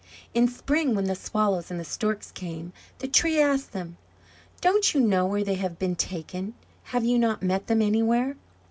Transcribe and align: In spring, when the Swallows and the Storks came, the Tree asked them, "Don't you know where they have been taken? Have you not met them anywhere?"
In 0.33 0.47
spring, 0.47 0.95
when 0.95 1.03
the 1.05 1.13
Swallows 1.13 1.69
and 1.69 1.79
the 1.79 1.83
Storks 1.85 2.31
came, 2.31 2.73
the 2.97 3.07
Tree 3.07 3.39
asked 3.39 3.71
them, 3.71 3.97
"Don't 4.59 4.95
you 4.95 4.99
know 4.99 5.27
where 5.27 5.43
they 5.43 5.53
have 5.61 5.77
been 5.77 5.95
taken? 5.95 6.55
Have 6.85 7.05
you 7.05 7.19
not 7.19 7.43
met 7.43 7.67
them 7.67 7.83
anywhere?" 7.83 8.35